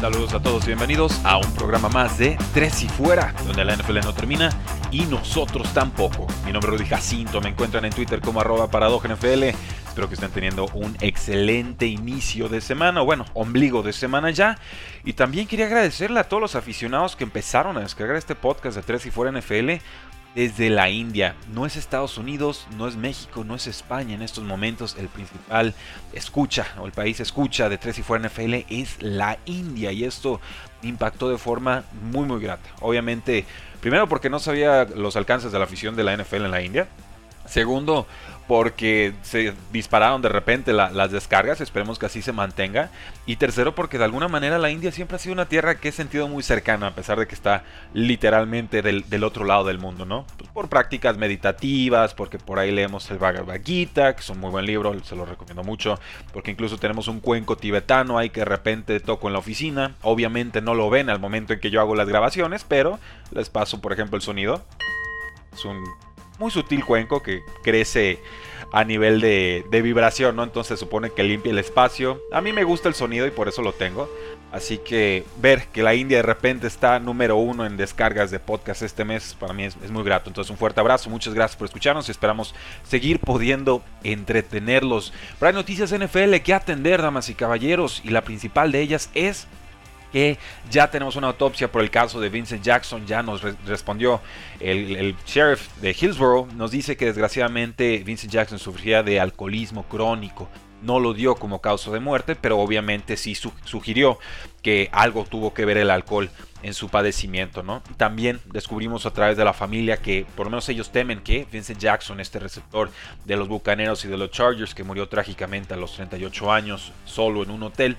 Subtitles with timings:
[0.00, 3.98] Saludos a todos bienvenidos a un programa más de Tres y Fuera, donde la NFL
[4.04, 4.50] no termina
[4.92, 6.28] y nosotros tampoco.
[6.46, 9.42] Mi nombre es Rudy Jacinto, me encuentran en Twitter como arroba NFL.
[9.42, 14.56] Espero que estén teniendo un excelente inicio de semana, o bueno, ombligo de semana ya.
[15.04, 18.84] Y también quería agradecerle a todos los aficionados que empezaron a descargar este podcast de
[18.84, 19.82] Tres y Fuera NFL
[20.34, 21.34] desde la India.
[21.52, 24.96] No es Estados Unidos, no es México, no es España en estos momentos.
[24.98, 25.74] El principal
[26.12, 30.40] escucha o el país escucha de Tres y Fuera NFL es la India y esto
[30.82, 32.68] impactó de forma muy muy grata.
[32.80, 33.44] Obviamente,
[33.80, 36.88] primero porque no sabía los alcances de la afición de la NFL en la India.
[37.48, 38.06] Segundo,
[38.48, 42.88] porque se dispararon de repente las descargas, esperemos que así se mantenga.
[43.26, 45.92] Y tercero, porque de alguna manera la India siempre ha sido una tierra que he
[45.92, 50.24] sentido muy cercana, a pesar de que está literalmente del, otro lado del mundo, ¿no?
[50.54, 54.64] Por prácticas meditativas, porque por ahí leemos el Bhagavad Gita, que es un muy buen
[54.64, 56.00] libro, se lo recomiendo mucho,
[56.32, 59.94] porque incluso tenemos un cuenco tibetano ahí que de repente toco en la oficina.
[60.00, 62.98] Obviamente no lo ven al momento en que yo hago las grabaciones, pero
[63.30, 64.64] les paso, por ejemplo, el sonido.
[65.52, 65.84] Es un
[66.38, 68.20] muy sutil cuenco que crece
[68.72, 70.44] a nivel de, vibración, ¿no?
[70.44, 72.20] Entonces supone que limpia el espacio.
[72.32, 74.08] A mí me gusta el sonido y por eso lo tengo.
[74.52, 78.80] Así que ver que la India de repente está número uno en descargas de podcast
[78.80, 80.30] este mes para mí es, es, muy grato.
[80.30, 85.12] Entonces un fuerte abrazo, muchas gracias por escucharnos y esperamos seguir pudiendo entretenerlos.
[85.38, 89.48] Pero hay noticias NFL que atender, damas y caballeros, y la principal de ellas es
[90.12, 90.38] que
[90.70, 94.20] ya tenemos una autopsia por el caso de Vincent Jackson, ya nos respondió
[94.60, 100.48] el, sheriff de Hillsborough, nos dice que desgraciadamente Vincent Jackson sufría de alcoholismo crónico.
[100.80, 104.20] No lo dio como causa de muerte, pero obviamente sí sugirió
[104.62, 106.30] que algo tuvo que ver el alcohol
[106.62, 107.82] en su padecimiento, ¿no?
[107.96, 111.80] También descubrimos a través de la familia que por lo menos ellos temen que Vincent
[111.80, 112.90] Jackson, este receptor
[113.24, 117.42] de los Bucaneros y de los Chargers, que murió trágicamente a los 38 años solo
[117.42, 117.96] en un hotel,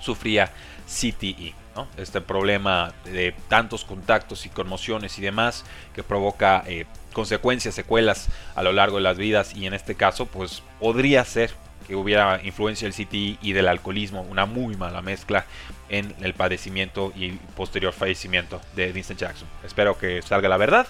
[0.00, 0.50] sufría
[0.86, 1.54] CTE.
[1.96, 8.62] Este problema de tantos contactos y conmociones y demás que provoca eh, consecuencias, secuelas a
[8.62, 11.52] lo largo de las vidas y en este caso pues podría ser
[11.86, 15.46] que hubiera influencia del CTE y del alcoholismo, una muy mala mezcla
[15.88, 19.48] en el padecimiento y posterior fallecimiento de Vincent Jackson.
[19.64, 20.86] Espero que salga la verdad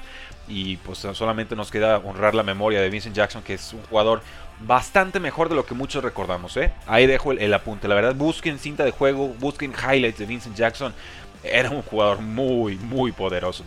[0.49, 4.23] y pues solamente nos queda honrar la memoria de Vincent Jackson, que es un jugador
[4.67, 6.57] bastante mejor de lo que muchos recordamos.
[6.57, 6.73] ¿eh?
[6.87, 7.89] Ahí dejo el, apunte.
[7.89, 10.95] La verdad, busquen cinta de juego, busquen highlights de Vincent Jackson.
[11.43, 13.65] Era un jugador muy, muy poderoso.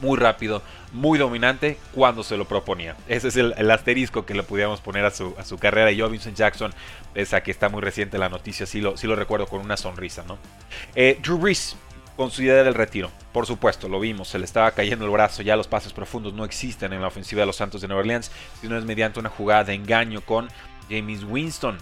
[0.00, 0.62] Muy rápido,
[0.94, 2.96] muy dominante cuando se lo proponía.
[3.06, 5.92] Ese es el, asterisco que le pudiéramos poner a su, a su carrera.
[5.92, 6.72] Y yo, Vincent Jackson,
[7.12, 9.76] pese a que está muy reciente la noticia, sí lo, sí lo recuerdo con una
[9.76, 10.24] sonrisa.
[10.26, 10.38] ¿no?
[10.94, 11.76] Eh, Drew Brees
[12.20, 13.10] con su idea del retiro.
[13.32, 16.44] Por supuesto, lo vimos, se le estaba cayendo el brazo, ya los pases profundos no
[16.44, 19.64] existen en la ofensiva de los Santos de Nueva Orleans, sino es mediante una jugada
[19.64, 20.50] de engaño con
[20.90, 21.78] James Winston.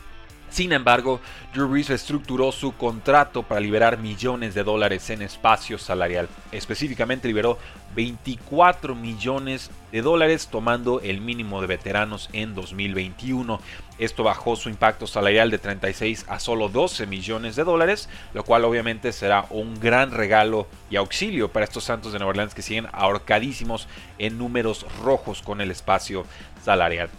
[0.50, 1.20] Sin embargo,
[1.53, 6.28] Drew Brees reestructuró su contrato para liberar millones de dólares en espacio salarial.
[6.53, 7.59] Específicamente liberó
[7.94, 13.60] 24 millones de dólares tomando el mínimo de veteranos en 2021.
[13.98, 18.64] Esto bajó su impacto salarial de 36 a solo 12 millones de dólares, lo cual
[18.64, 22.87] obviamente será un gran regalo y auxilio para estos Santos de Nueva Orleans que siguen
[22.92, 23.88] ahorcadísimos
[24.19, 26.25] en números rojos con el espacio
[26.62, 27.10] salarial.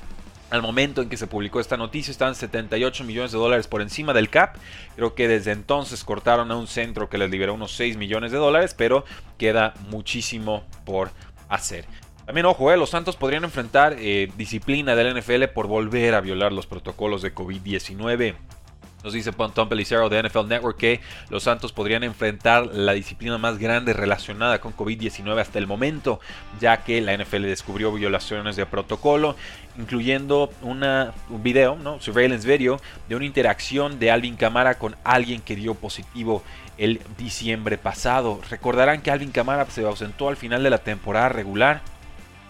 [0.49, 4.13] Al momento en que se publicó esta noticia estaban 78 millones de dólares por encima
[4.13, 4.57] del cap.
[4.95, 8.37] Creo que desde entonces cortaron a un centro que les liberó unos 6 millones de
[8.37, 9.05] dólares, pero
[9.37, 11.11] queda muchísimo por
[11.49, 11.85] hacer.
[12.25, 16.51] También, ojo, eh, los Santos podrían enfrentar eh, disciplina del NFL por volver a violar
[16.51, 18.35] los protocolos de COVID-19.
[19.03, 20.99] Nos dice Tom Pelicero de NFL Network que
[21.29, 26.19] los Santos podrían enfrentar la disciplina más grande relacionada con COVID-19 hasta el momento,
[26.59, 29.37] ya que la NFL descubrió violaciones de protocolo,
[29.77, 30.83] incluyendo un
[31.41, 32.01] video, ¿no?
[32.01, 36.43] surveillance video, de una interacción de Alvin Camara con alguien que dio positivo
[36.77, 38.41] el diciembre pasado.
[38.49, 41.81] Recordarán que Alvin Camara se ausentó al final de la temporada regular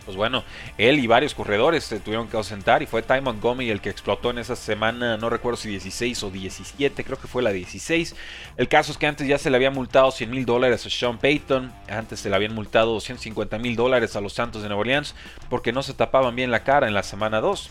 [0.10, 0.44] pues bueno,
[0.80, 4.32] él y varios corredores se tuvieron que ausentar y fue Ty Montgomery el que explotó
[4.32, 8.16] en esa semana, no recuerdo si 16 o 17, creo que fue la 16.
[8.58, 11.20] El caso es que antes ya se le había multado 100 mil dólares a Sean
[11.20, 15.14] Payton, antes se le habían multado 250 mil dólares a los Santos de Nueva Orleans
[15.48, 17.70] porque no se tapaban bien la cara en la semana 2.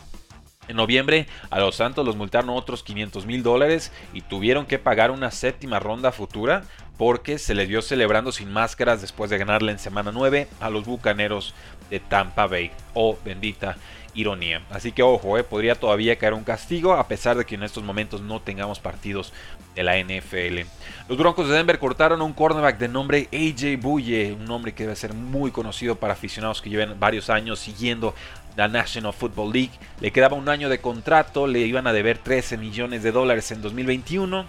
[0.69, 5.11] En noviembre a los Santos los multaron otros 500 mil dólares y tuvieron que pagar
[5.11, 6.63] una séptima ronda futura
[6.99, 10.85] porque se le dio celebrando sin máscaras después de ganarle en semana 9 a los
[10.85, 11.55] Bucaneros
[11.91, 12.71] de Tampa Bay.
[12.95, 13.77] Oh, bendita
[14.15, 14.63] ironía.
[14.71, 17.85] Así que ojo, eh, podría todavía caer un castigo a pesar de que en estos
[17.85, 19.33] momentos no tengamos partidos
[19.75, 20.67] de la NFL.
[21.09, 24.97] Los Broncos de Denver cortaron un cornerback de nombre AJ Buye, un nombre que debe
[24.97, 28.15] ser muy conocido para aficionados que lleven varios años siguiendo
[28.57, 29.71] la National Football League.
[30.01, 33.63] Le quedaba un año de contrato, le iban a deber 13 millones de dólares en
[33.63, 34.47] 2021.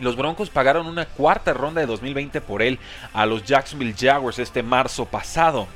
[0.00, 2.78] Los Broncos pagaron una cuarta ronda de 2020 por él
[3.12, 5.68] a los Jacksonville Jaguars este marzo pasado.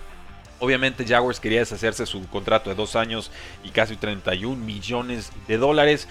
[0.61, 3.31] Obviamente Jaguars quería deshacerse su contrato de dos años
[3.65, 6.07] y casi 31 millones de dólares.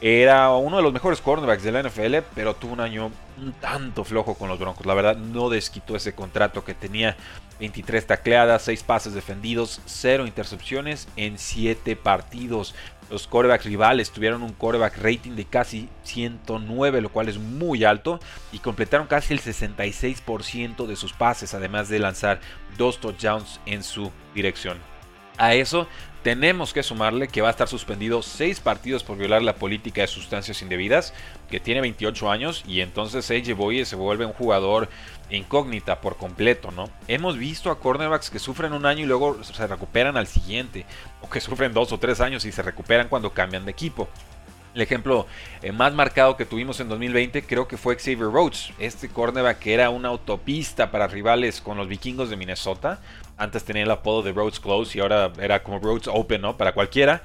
[0.00, 4.04] Era uno de los mejores cornerbacks de la NFL, pero tuvo un año un tanto
[4.04, 4.84] flojo con los Broncos.
[4.84, 7.16] La verdad no desquitó ese contrato que tenía
[7.60, 12.74] 23 tacleadas, 6 pases defendidos, 0 intercepciones en 7 partidos.
[13.10, 18.18] Los corebacks rivales tuvieron un coreback rating de casi 109, lo cual es muy alto,
[18.52, 22.40] y completaron casi el 66% de sus pases, además de lanzar
[22.78, 24.78] dos touchdowns en su dirección.
[25.36, 25.86] A eso
[26.24, 30.06] tenemos que sumarle que va a estar suspendido 6 partidos por violar la política de
[30.06, 31.12] sustancias indebidas,
[31.50, 34.88] que tiene 28 años y entonces AJ Boye se vuelve un jugador
[35.28, 36.88] incógnita por completo, ¿no?
[37.08, 40.86] Hemos visto a cornerbacks que sufren un año y luego se recuperan al siguiente,
[41.20, 44.08] o que sufren dos o tres años y se recuperan cuando cambian de equipo.
[44.74, 45.26] El ejemplo
[45.62, 49.74] eh, más marcado que tuvimos en 2020 creo que fue Xavier Rhodes, este cornerback que
[49.74, 53.00] era una autopista para rivales con los vikingos de Minnesota.
[53.36, 56.56] Antes tenía el apodo de Rhodes Close y ahora era como Rhodes Open, ¿no?
[56.56, 57.22] Para cualquiera.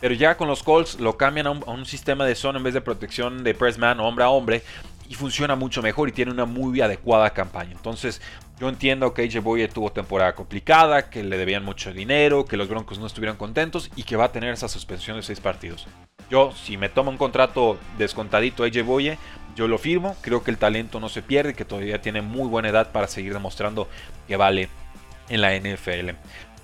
[0.00, 2.80] Pero ya con los Colts lo cambian a un, sistema de zona en vez de
[2.80, 4.62] protección de press man hombre a hombre
[5.08, 7.72] y funciona mucho mejor y tiene una muy adecuada campaña.
[7.72, 8.20] Entonces,
[8.58, 12.68] yo entiendo que AJ Boye tuvo temporada complicada, que le debían mucho dinero, que los
[12.68, 15.86] Broncos no estuvieron contentos y que va a tener esa suspensión de seis partidos.
[16.30, 19.18] Yo, si me toma un contrato descontadito AJ Boye,
[19.56, 20.16] yo lo firmo.
[20.20, 23.32] Creo que el talento no se pierde, que todavía tiene muy buena edad para seguir
[23.32, 23.88] demostrando
[24.26, 24.68] que vale
[25.28, 26.10] en la NFL.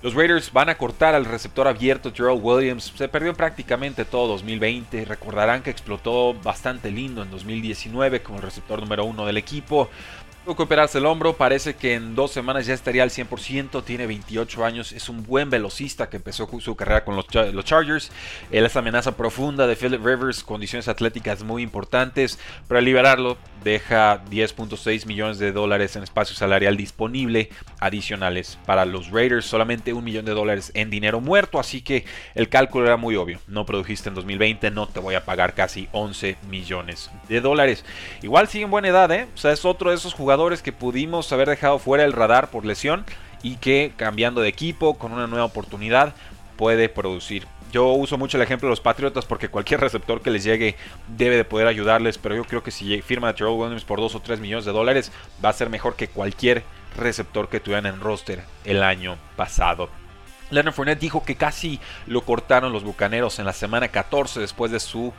[0.01, 2.91] Los Raiders van a cortar al receptor abierto Terrell Williams.
[2.95, 5.05] Se perdió prácticamente todo 2020.
[5.05, 9.89] Recordarán que explotó bastante lindo en 2019 como el receptor número uno del equipo.
[10.43, 14.65] Tuvo operarse el hombro, parece que en dos semanas ya estaría al 100%, tiene 28
[14.65, 17.27] años, es un buen velocista que empezó su carrera con los,
[17.63, 18.11] Chargers.
[18.49, 22.39] Él es amenaza profunda de Philip Rivers, condiciones atléticas muy importantes.
[22.67, 27.49] Para liberarlo, deja 10.6 millones de dólares en espacio salarial disponible
[27.79, 32.03] adicionales para los Raiders, solamente un millón de dólares en dinero muerto, así que
[32.33, 33.39] el cálculo era muy obvio.
[33.45, 37.85] No produjiste en 2020, no te voy a pagar casi 11 millones de dólares.
[38.23, 39.27] Igual sigue en buena edad, ¿eh?
[39.35, 40.30] O sea, es otro de esos jugadores
[40.63, 43.05] que pudimos haber dejado fuera del radar por lesión
[43.43, 46.13] y que cambiando de equipo con una nueva oportunidad
[46.55, 47.47] puede producir.
[47.73, 50.75] Yo uso mucho el ejemplo de los Patriotas porque cualquier receptor que les llegue
[51.09, 54.15] debe de poder ayudarles, pero yo creo que si firma a Terrell Williams por 2
[54.15, 55.11] o 3 millones de dólares
[55.43, 56.63] va a ser mejor que cualquier
[56.97, 59.89] receptor que tuvieran en roster el año pasado.
[60.49, 64.81] Leonard Fournette dijo que casi lo cortaron los Bucaneros en la semana 14 después de
[64.81, 65.13] su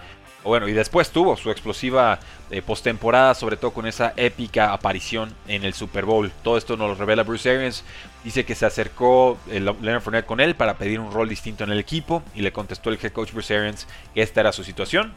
[0.45, 2.19] bueno, y después tuvo su explosiva
[2.51, 6.33] eh, postemporada, sobre todo con esa épica aparición en el Super Bowl.
[6.43, 7.85] Todo esto nos lo revela Bruce Arians.
[8.25, 11.71] Dice que se acercó eh, Leonard Fournette con él para pedir un rol distinto en
[11.71, 15.13] el equipo y le contestó el head coach Bruce Arians que esta era su situación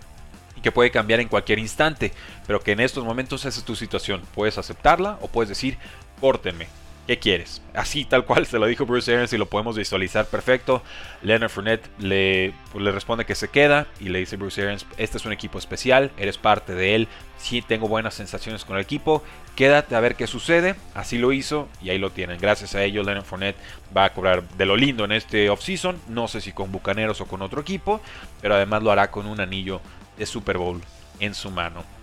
[0.55, 2.13] y que puede cambiar en cualquier instante,
[2.45, 4.21] pero que en estos momentos esa es tu situación.
[4.35, 5.77] Puedes aceptarla o puedes decir,
[6.21, 6.67] córtenme.
[7.07, 7.61] ¿Qué quieres?
[7.75, 10.81] Así, tal cual, se lo dijo Bruce Arians y lo podemos visualizar perfecto.
[11.21, 15.17] Leonard Fournette le, pues, le responde que se queda y le dice Bruce Arians, este
[15.17, 17.07] es un equipo especial, eres parte de él,
[17.37, 19.23] sí tengo buenas sensaciones con el equipo,
[19.55, 20.73] quédate a ver qué sucede.
[20.95, 22.39] Así lo hizo y ahí lo tienen.
[22.39, 23.57] Gracias a ello, Leonard Fournette
[23.95, 25.99] va a cobrar de lo lindo en este offseason.
[26.07, 28.01] No sé si con Bucaneros o con otro equipo,
[28.41, 29.79] pero además lo hará con un anillo
[30.17, 30.81] de Super Bowl
[31.19, 31.94] en su mano.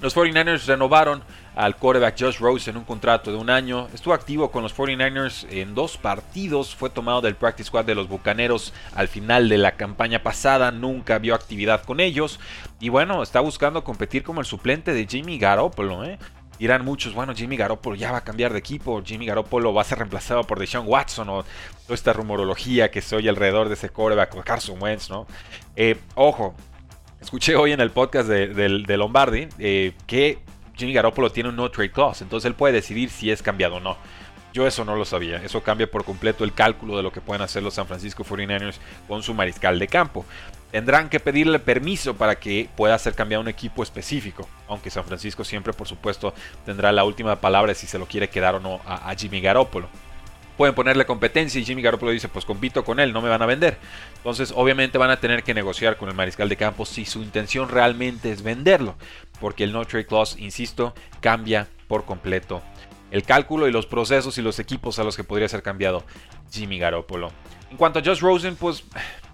[0.00, 1.22] Los 49ers renovaron
[1.54, 3.86] al quarterback Josh Rose en un contrato de un año.
[3.92, 6.74] Estuvo activo con los 49ers en dos partidos.
[6.74, 10.70] Fue tomado del practice squad de los Bucaneros al final de la campaña pasada.
[10.70, 12.40] Nunca vio actividad con ellos.
[12.80, 16.02] Y bueno, está buscando competir como el suplente de Jimmy Garoppolo.
[16.04, 16.18] ¿eh?
[16.58, 19.02] Dirán muchos, bueno, Jimmy Garoppolo ya va a cambiar de equipo.
[19.04, 21.44] Jimmy Garoppolo va a ser reemplazado por Deshaun Watson o
[21.82, 25.26] toda esta rumorología que se oye alrededor de ese quarterback Carson Wentz, ¿no?
[25.76, 26.54] Eh, ojo,
[27.20, 30.38] Escuché hoy en el podcast de, Lombardi eh, que
[30.74, 33.80] Jimmy Garoppolo tiene un no trade clause, entonces él puede decidir si es cambiado o
[33.80, 33.96] no.
[34.52, 35.36] Yo eso no lo sabía.
[35.44, 38.76] Eso cambia por completo el cálculo de lo que pueden hacer los San Francisco 49ers
[39.06, 40.24] con su mariscal de campo.
[40.72, 44.48] Tendrán que pedirle permiso para que pueda ser cambiado un equipo específico.
[44.68, 46.34] Aunque San Francisco siempre, por supuesto,
[46.64, 49.88] tendrá la última palabra si se lo quiere quedar o no a, Jimmy Garoppolo.
[50.60, 53.46] Pueden ponerle competencia y Jimmy Garoppolo dice, pues compito con él, no me van a
[53.46, 53.78] vender.
[54.18, 57.70] Entonces, obviamente van a tener que negociar con el mariscal de campo si su intención
[57.70, 58.94] realmente es venderlo.
[59.40, 62.60] Porque el no trade clause, insisto, cambia por completo
[63.10, 66.04] el cálculo y los procesos y los equipos a los que podría ser cambiado
[66.52, 67.32] Jimmy Garoppolo.
[67.70, 68.84] En cuanto a Josh Rosen, pues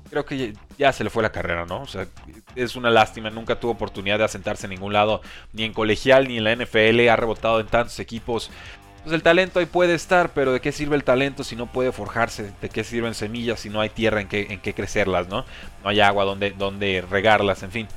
[0.09, 1.83] creo que ya se le fue la carrera, ¿no?
[1.83, 2.07] O sea,
[2.55, 6.39] es una lástima, nunca tuvo oportunidad de asentarse en ningún lado, ni en colegial ni
[6.39, 8.53] en la NFL, ha rebotado en tantos equipos.
[9.07, 11.93] Pues el talento ahí puede estar, pero ¿de qué sirve el talento si no puede
[11.93, 12.53] forjarse?
[12.61, 15.45] ¿De qué sirven semillas si no hay tierra en que, en que crecerlas, ¿no?
[15.85, 17.89] No hay agua donde, donde regarlas, en fin.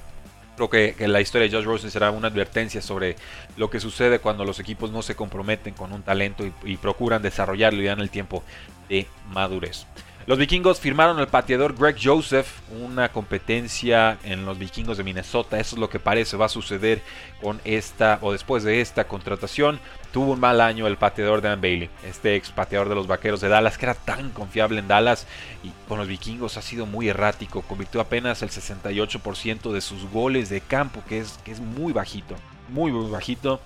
[0.55, 3.15] Creo que, la historia de Josh Rosen será una advertencia sobre
[3.57, 7.81] lo que sucede cuando los equipos no se comprometen con un talento y procuran desarrollarlo
[7.81, 8.43] y dan el tiempo
[8.87, 9.87] de madurez.
[10.29, 15.59] Los vikingos firmaron al pateador Greg Joseph, una competencia en los vikingos de Minnesota.
[15.59, 17.01] Eso es lo que parece va a suceder
[17.41, 19.79] con esta o después de esta contratación.
[20.11, 23.49] Tuvo un mal año el pateador Dan Bailey, este ex pateador de los vaqueros de
[23.49, 25.25] Dallas, que era tan confiable en Dallas
[25.63, 27.63] y con los vikingos ha sido muy errático.
[27.63, 32.35] Convirtió apenas el 68% de sus goles de campo, que es, que es muy bajito,
[32.67, 33.59] muy, muy bajito.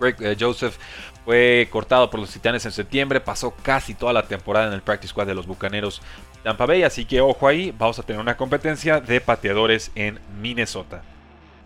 [0.00, 0.76] Greg eh, Joseph
[1.24, 5.10] fue cortado por los Titanes en septiembre, pasó casi toda la temporada en el practice
[5.10, 6.00] squad de los Bucaneros
[6.42, 11.02] Tampa Bay, así que ojo ahí, vamos a tener una competencia de pateadores en Minnesota.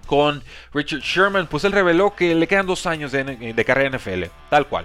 [0.06, 3.96] Con Richard Sherman, pues él reveló que le quedan dos años de, de carrera en
[3.96, 4.84] NFL, tal cual.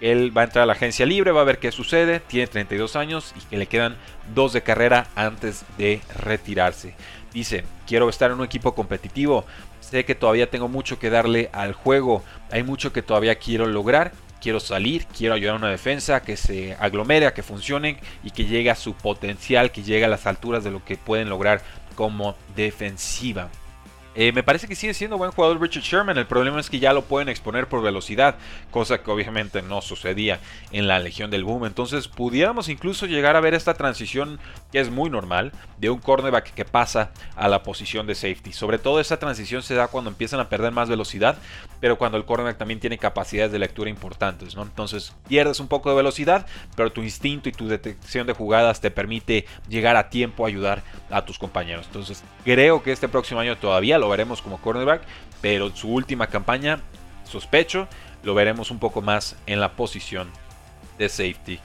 [0.00, 2.94] Él va a entrar a la agencia libre, va a ver qué sucede, tiene 32
[2.94, 3.96] años y que le quedan
[4.34, 6.94] dos de carrera antes de retirarse.
[7.32, 9.44] Dice, quiero estar en un equipo competitivo,
[9.90, 12.22] Sé que todavía tengo mucho que darle al juego.
[12.50, 14.12] Hay mucho que todavía quiero lograr.
[14.38, 18.44] Quiero salir, quiero ayudar a una defensa que se aglomere, a que funcione y que
[18.44, 21.62] llegue a su potencial, que llegue a las alturas de lo que pueden lograr
[21.94, 23.48] como defensiva.
[24.14, 26.18] Eh, me parece que sigue siendo buen jugador Richard Sherman.
[26.18, 28.36] El problema es que ya lo pueden exponer por velocidad,
[28.70, 30.40] cosa que obviamente no sucedía
[30.72, 31.66] en la Legión del Boom.
[31.66, 34.40] Entonces, pudiéramos incluso llegar a ver esta transición
[34.72, 38.52] que es muy normal de un cornerback que pasa a la posición de safety.
[38.52, 41.38] Sobre todo, esa transición se da cuando empiezan a perder más velocidad,
[41.80, 44.56] pero cuando el cornerback también tiene capacidades de lectura importantes.
[44.56, 44.62] ¿no?
[44.62, 46.46] Entonces, pierdes un poco de velocidad,
[46.76, 50.82] pero tu instinto y tu detección de jugadas te permite llegar a tiempo a ayudar
[51.10, 51.86] a tus compañeros.
[51.86, 55.02] Entonces, creo que este próximo año todavía lo veremos como cornerback,
[55.40, 56.80] pero su última campaña,
[57.24, 57.88] sospecho,
[58.22, 60.30] lo veremos un poco más en la posición
[60.98, 61.60] de safety.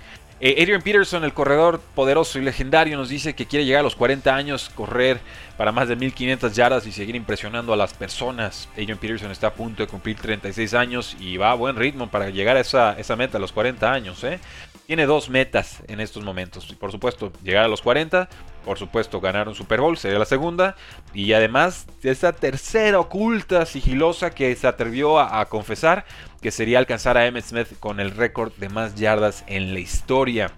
[0.45, 3.95] Eh, Adrian Peterson, el corredor poderoso y legendario, nos dice que quiere llegar a los
[3.95, 5.21] 40 años, correr
[5.57, 8.67] para más de 1500 yardas y seguir impresionando a las personas.
[8.73, 12.29] Adrian Peterson está a punto de cumplir 36 años y va a buen ritmo para
[12.29, 14.21] llegar a esa, esa meta a los 40 años.
[14.25, 14.39] ¿eh?
[14.85, 16.65] Tiene dos metas en estos momentos.
[16.77, 18.27] Por supuesto, llegar a los 40.
[18.65, 20.75] Por supuesto, ganar un Super Bowl, sería la segunda.
[21.13, 26.05] Y además, esa tercera oculta, sigilosa, que se atrevió a, confesar,
[26.41, 30.51] que sería alcanzar a Emmett Smith con el récord de más yardas en la historia.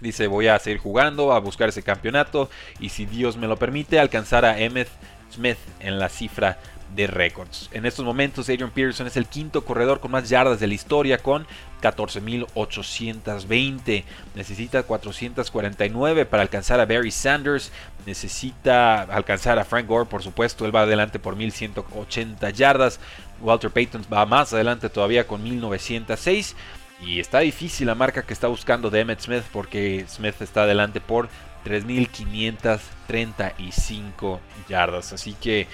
[0.00, 2.48] Dice, voy a seguir jugando, a buscar ese campeonato.
[2.78, 4.88] Y si Dios me lo permite, alcanzar a Emmett
[5.32, 6.58] Smith en la cifra
[6.94, 7.68] de récords.
[7.72, 11.16] En estos momentos Adrian Peterson es el quinto corredor con más yardas de la historia
[11.18, 11.46] con
[11.82, 14.04] 14.820.
[14.34, 17.72] Necesita 449 para alcanzar a Barry Sanders.
[18.06, 20.64] Necesita alcanzar a Frank Gore, por supuesto.
[20.66, 23.00] Él va adelante por 1.180 yardas.
[23.40, 26.54] Walter Payton va más adelante todavía con 1.906.
[27.02, 31.00] Y está difícil la marca que está buscando de Emmett Smith porque Smith está adelante
[31.00, 31.30] por
[31.64, 35.14] 3.535 yardas.
[35.14, 35.66] Así que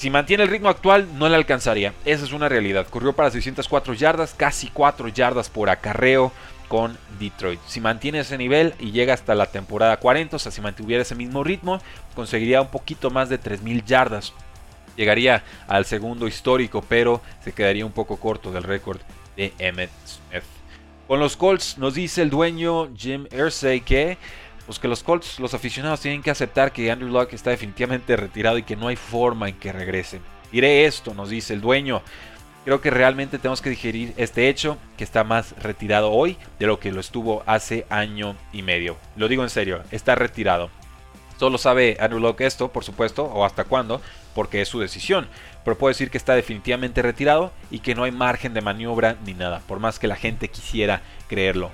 [0.00, 1.92] si mantiene el ritmo actual, no le alcanzaría.
[2.06, 2.86] Esa es una realidad.
[2.88, 6.32] Corrió para 604 yardas, casi 4 yardas por acarreo
[6.68, 7.60] con Detroit.
[7.66, 11.14] Si mantiene ese nivel y llega hasta la temporada 40, o sea, si mantuviera ese
[11.14, 11.82] mismo ritmo,
[12.14, 14.32] conseguiría un poquito más de 3.000 yardas.
[14.96, 19.00] Llegaría al segundo histórico, pero se quedaría un poco corto del récord
[19.36, 20.44] de Emmett Smith.
[21.06, 24.16] Con los Colts nos dice el dueño Jim Irsay que
[24.70, 28.56] pues que los Colts, los aficionados tienen que aceptar que Andrew Luck está definitivamente retirado
[28.56, 30.20] y que no hay forma en que regrese.
[30.52, 32.02] Diré esto, nos dice el dueño.
[32.64, 36.78] Creo que realmente tenemos que digerir este hecho, que está más retirado hoy de lo
[36.78, 38.96] que lo estuvo hace año y medio.
[39.16, 40.70] Lo digo en serio, está retirado.
[41.36, 44.00] Solo sabe Andrew Luck esto, por supuesto, o hasta cuándo,
[44.36, 45.26] porque es su decisión.
[45.64, 49.34] Pero puedo decir que está definitivamente retirado y que no hay margen de maniobra ni
[49.34, 51.72] nada, por más que la gente quisiera creerlo.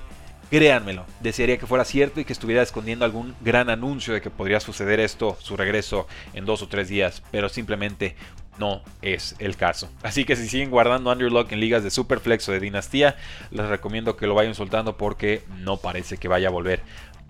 [0.50, 4.60] Créanmelo, desearía que fuera cierto y que estuviera escondiendo algún gran anuncio de que podría
[4.60, 8.14] suceder esto, su regreso en dos o tres días, pero simplemente
[8.58, 9.90] no es el caso.
[10.02, 13.16] Así que si siguen guardando Underlock en ligas de Superflex o de Dinastía,
[13.50, 16.80] les recomiendo que lo vayan soltando porque no parece que vaya a volver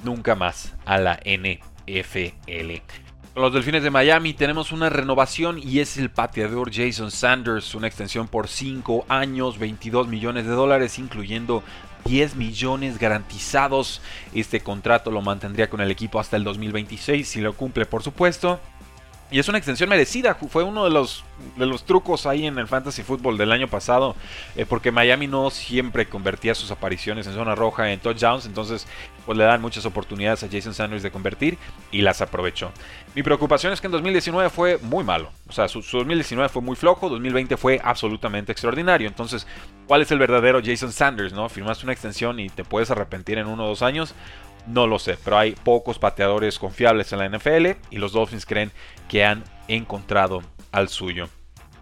[0.04, 2.82] nunca más a la NFL.
[3.37, 8.28] Los Delfines de Miami tenemos una renovación y es el pateador Jason Sanders, una extensión
[8.28, 11.62] por 5 años, 22 millones de dólares, incluyendo
[12.07, 14.01] 10 millones garantizados.
[14.35, 18.61] Este contrato lo mantendría con el equipo hasta el 2026, si lo cumple por supuesto.
[19.28, 21.25] Y es una extensión merecida, fue uno de los,
[21.56, 24.14] de los trucos ahí en el Fantasy Football del año pasado,
[24.54, 28.87] eh, porque Miami no siempre convertía sus apariciones en zona roja en touchdowns, entonces
[29.25, 31.59] pues le dan muchas oportunidades a Jason Sanders de convertir
[31.90, 32.71] y las aprovechó.
[33.16, 36.62] Mi preocupación es que en 2019 fue muy malo, o sea, su, su 2019 fue
[36.62, 39.45] muy flojo, 2020 fue absolutamente extraordinario, entonces,
[39.88, 41.33] ¿cuál es el verdadero Jason Sanders?
[41.33, 41.49] ¿no?
[41.49, 44.14] Firmaste una extensión y te puedes arrepentir en uno o dos años.
[44.66, 48.73] No lo sé, pero hay pocos pateadores confiables en la NFL y los Dolphins creen
[49.08, 50.42] que han encontrado
[50.73, 51.28] al suyo.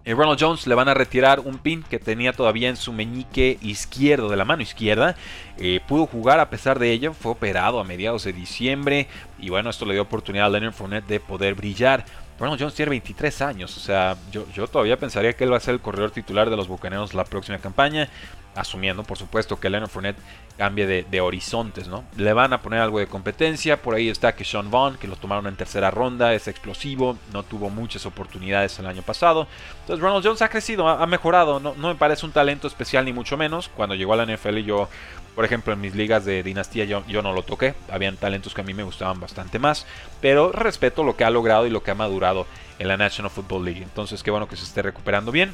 [0.05, 3.59] Eh, Ronald Jones le van a retirar un pin que tenía todavía en su meñique
[3.63, 5.17] izquierdo, de la mano izquierda.
[5.59, 9.71] Eh, pudo jugar a pesar de ello, fue operado a mediados de diciembre y bueno,
[9.71, 12.05] esto le dio oportunidad a Leonard Fournette de poder brillar.
[12.39, 15.75] Ronald Jones tiene 23 años, o sea, yo, todavía pensaría que él va a ser
[15.75, 18.09] el corredor titular de los Bucaneros la próxima campaña
[18.55, 20.19] asumiendo por supuesto que Leonard Fournette
[20.57, 22.05] cambie de, horizontes, ¿no?
[22.17, 25.17] Le van a poner algo de competencia, por ahí está que Sean Vaughn, que lo
[25.17, 29.49] tomaron en tercera ronda, es explosivo, no tuvo muchas oportunidades el año pasado.
[29.81, 33.37] Entonces Ronald Jones ha crecido, ha, mejorado, no, me parece un talento especial ni mucho
[33.37, 33.69] menos.
[33.69, 34.89] Cuando llegó a la NFL yo,
[35.35, 38.61] por ejemplo, en mis ligas de dinastía yo, yo no lo toqué, habían talentos que
[38.61, 39.87] a mí me gustaban bastante más,
[40.21, 42.47] pero respeto lo que ha logrado y lo que ha madurado
[42.79, 43.83] en la National Football League.
[43.83, 45.53] Entonces qué bueno que se esté recuperando bien.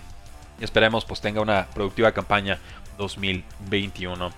[0.61, 2.59] Esperemos pues tenga una productiva campaña
[3.01, 4.31] 2021.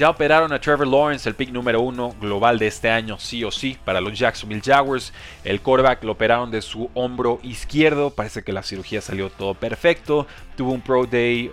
[0.00, 3.50] Ya operaron a Trevor Lawrence, el pick número uno global de este año, sí o
[3.50, 5.12] sí, para los Jacksonville Jaguars.
[5.44, 8.08] El quarterback lo operaron de su hombro izquierdo.
[8.08, 10.26] Parece que la cirugía salió todo perfecto.
[10.56, 11.50] Tuvo un Pro Day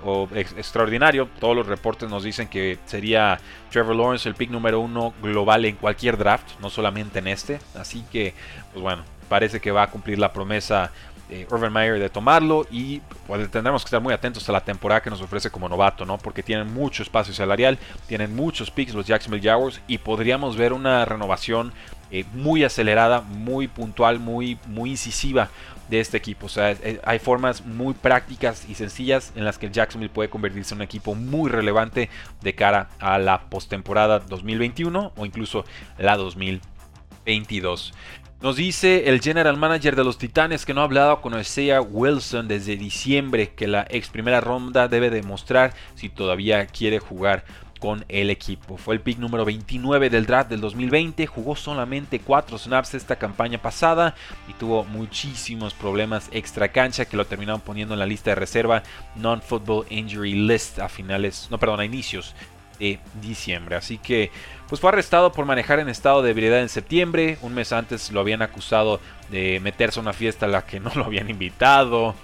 [0.55, 1.27] extraordinario.
[1.41, 3.38] Todos los reportes nos dicen que sería
[3.69, 7.59] Trevor Lawrence el pick número uno global en cualquier draft, no solamente en este.
[7.75, 8.33] Así que,
[8.71, 10.93] pues bueno, parece que va a cumplir la promesa
[11.29, 15.01] eh, Urban Meyer de tomarlo y pues, tendremos que estar muy atentos a la temporada
[15.01, 16.17] que nos ofrece como novato, ¿no?
[16.17, 21.03] Porque tienen mucho espacio salarial, tienen muchos picks los Jacksonville Jaguars y podríamos ver una
[21.05, 21.74] renovación
[22.12, 25.49] eh, muy acelerada, muy puntual, muy, muy incisiva
[25.89, 26.45] de este equipo.
[26.45, 30.73] O sea, hay formas muy prácticas y sencillas en las que el Jacksonville puede convertirse
[30.73, 32.10] en un equipo muy relevante
[32.41, 35.65] de cara a la postemporada 2021 o incluso
[35.97, 37.93] la 2022.
[38.39, 42.47] Nos dice el general manager de los Titanes que no ha hablado con Isaiah Wilson
[42.47, 47.45] desde diciembre, que la ex primera ronda debe demostrar si todavía quiere jugar
[47.80, 48.78] con el equipo.
[48.78, 53.60] Fue el pick número 29 del draft del 2020, jugó solamente 4 snaps esta campaña
[53.60, 54.13] pasada
[54.47, 58.84] y tuvo muchísimos problemas extra cancha que lo terminaron poniendo en la lista de reserva
[59.15, 62.36] non-football injury list a finales, no perdón, a inicios
[62.79, 63.75] de diciembre.
[63.75, 64.31] Así que
[64.67, 67.37] pues fue arrestado por manejar en estado de ebriedad en septiembre.
[67.41, 70.91] Un mes antes lo habían acusado de meterse a una fiesta a la que no
[70.95, 72.15] lo habían invitado.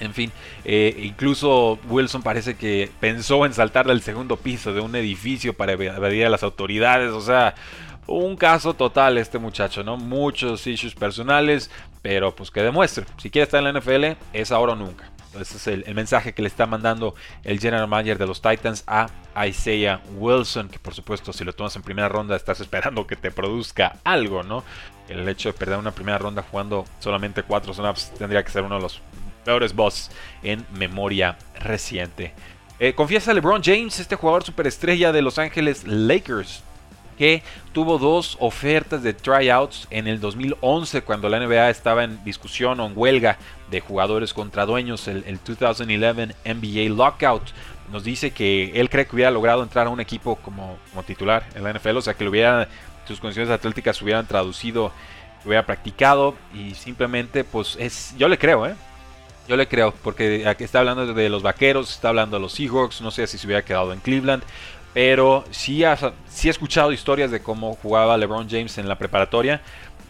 [0.00, 0.32] En fin,
[0.64, 5.72] eh, incluso Wilson parece que pensó en saltar del segundo piso de un edificio para
[5.72, 7.12] evadir a las autoridades.
[7.12, 7.54] O sea,
[8.06, 9.96] un caso total este muchacho, ¿no?
[9.96, 13.06] Muchos issues personales, pero pues que demuestre.
[13.18, 15.11] Si quiere estar en la NFL, es ahora o nunca.
[15.40, 17.14] Ese es el, mensaje que le está mandando
[17.44, 19.08] el general manager de los Titans a
[19.46, 23.30] Isaiah Wilson, que por supuesto si lo tomas en primera ronda estás esperando que te
[23.30, 24.64] produzca algo, ¿no?
[25.08, 28.76] El hecho de perder una primera ronda jugando solamente 4 snaps tendría que ser uno
[28.76, 29.00] de los
[29.44, 30.10] peores boss
[30.42, 32.32] en memoria reciente.
[32.78, 36.62] Eh, confiesa LeBron James, este jugador superestrella de Los Ángeles Lakers,
[37.18, 42.80] que tuvo dos ofertas de tryouts en el 2011 cuando la NBA estaba en discusión
[42.80, 43.38] o en huelga
[43.70, 47.42] de jugadores contra dueños, el, 2011 NBA Lockout.
[47.90, 51.44] Nos dice que él cree que hubiera logrado entrar a un equipo como, como titular
[51.54, 52.68] en la NFL, o sea que lo hubiera,
[53.06, 54.92] sus condiciones atléticas se hubieran traducido,
[55.44, 58.74] hubiera practicado y simplemente pues es, yo le creo, ¿eh?
[59.48, 63.00] Yo le creo, porque aquí está hablando de los vaqueros, está hablando de los Seahawks,
[63.00, 64.44] no sé si se hubiera quedado en Cleveland,
[64.94, 65.82] pero sí,
[66.28, 69.62] sí he escuchado historias de cómo jugaba LeBron James en la preparatoria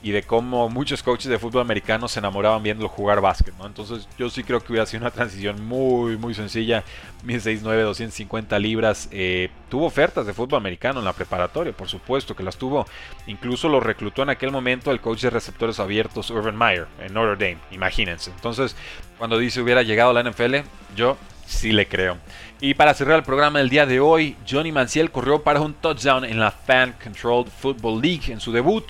[0.03, 3.67] y de cómo muchos coaches de fútbol americano se enamoraban viéndolo jugar básquet, ¿no?
[3.67, 6.83] Entonces yo sí creo que hubiera sido una transición muy, muy sencilla.
[7.23, 9.09] 1069, 250 libras.
[9.13, 12.85] Eh, tuvo ofertas de fútbol americano en la preparatoria, por supuesto que las tuvo.
[13.29, 17.37] Incluso lo reclutó en aquel momento el coach de receptores abiertos Urban Meyer en Notre
[17.37, 18.33] Dame, imagínense.
[18.33, 18.75] Entonces,
[19.19, 20.57] cuando dice hubiera llegado a la NFL,
[20.97, 21.17] yo
[21.47, 22.17] sí le creo.
[22.61, 26.25] Y para cerrar el programa del día de hoy, Johnny Manciel corrió para un touchdown
[26.25, 28.85] en la Fan Controlled Football League en su debut.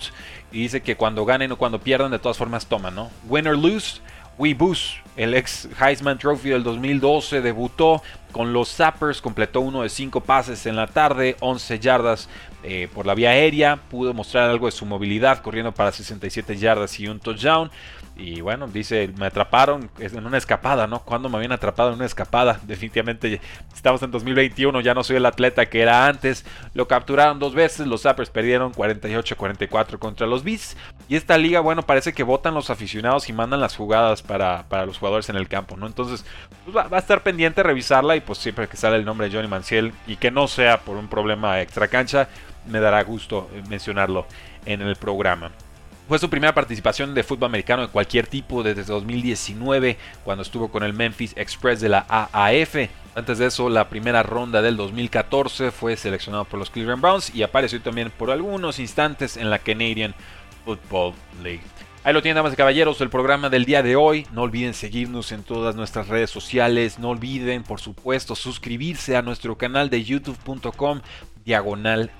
[0.51, 3.09] Y dice que cuando ganen o cuando pierdan, de todas formas toman, ¿no?
[3.27, 3.99] Win or lose,
[4.37, 10.21] Weebus, el ex Heisman Trophy del 2012, debutó con los Zappers, completó uno de cinco
[10.21, 12.29] pases en la tarde, 11 yardas
[12.63, 16.99] eh, por la vía aérea, pudo mostrar algo de su movilidad corriendo para 67 yardas
[16.99, 17.71] y un touchdown.
[18.15, 20.99] Y bueno, dice, me atraparon en una escapada, ¿no?
[20.99, 22.59] Cuando me habían atrapado en una escapada?
[22.67, 23.41] Definitivamente
[23.73, 26.45] estamos en 2021, ya no soy el atleta que era antes.
[26.75, 30.77] Lo capturaron dos veces, los Zappers perdieron 48-44 contra los Beats.
[31.09, 34.99] Y esta liga, bueno, parece que votan los aficionados y mandan las jugadas para, los
[34.99, 35.87] jugadores en el campo, ¿no?
[35.87, 36.23] Entonces,
[36.65, 39.35] pues va, va, a estar pendiente revisarla y pues siempre que sale el nombre de
[39.35, 42.29] Johnny Manciel y que no sea por un problema extra cancha,
[42.67, 44.27] me dará gusto mencionarlo
[44.65, 45.51] en el programa.
[46.13, 50.83] Fue su primera participación de fútbol americano de cualquier tipo desde 2019, cuando estuvo con
[50.83, 52.75] el Memphis Express de la AAF.
[53.15, 57.41] Antes de eso, la primera ronda del 2014 fue seleccionado por los Cleveland Browns y
[57.41, 60.13] apareció también por algunos instantes en la Canadian
[60.63, 61.63] Football League.
[62.03, 64.27] Ahí lo tienen, damas y caballeros, el programa del día de hoy.
[64.33, 66.99] No olviden seguirnos en todas nuestras redes sociales.
[66.99, 71.01] No olviden, por supuesto, suscribirse a nuestro canal de youtube.com
[71.43, 72.11] diagonal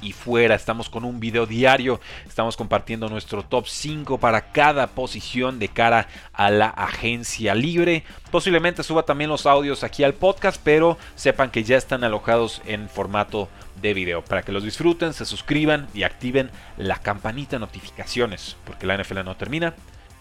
[0.00, 0.54] y fuera.
[0.54, 2.00] Estamos con un video diario.
[2.26, 8.02] Estamos compartiendo nuestro top 5 para cada posición de cara a la agencia libre.
[8.30, 12.88] Posiblemente suba también los audios aquí al podcast, pero sepan que ya están alojados en
[12.88, 13.50] formato
[13.82, 18.86] de video para que los disfruten, se suscriban y activen la campanita de notificaciones, porque
[18.86, 19.74] la NFL no termina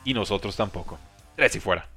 [0.03, 0.99] y nosotros tampoco.
[1.37, 1.96] Tres y fuera.